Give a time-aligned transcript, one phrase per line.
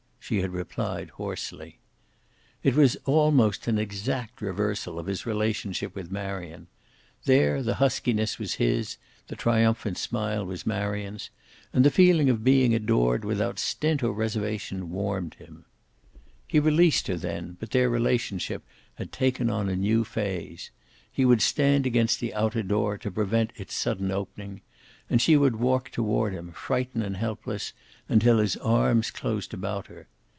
[0.23, 1.77] she had replied, hoarsely.
[2.63, 6.67] It was almost an exact reversal of his relationship with Marion.
[7.25, 8.95] There the huskiness was his,
[9.27, 11.31] the triumphant smile was Marion's.
[11.73, 15.65] And the feeling of being adored without stint or reservation warmed him.
[16.47, 18.63] He released her then, but their relationship
[18.95, 20.71] had taken on a new phase.
[21.11, 24.61] He would stand against the outer door, to prevent its sudden opening.
[25.09, 27.73] And she would walk toward him, frightened and helpless
[28.07, 30.07] until his arms closed about her.